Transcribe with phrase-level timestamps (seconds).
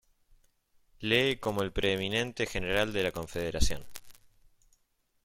[1.01, 3.85] Lee como el preeminente general de la Confederación.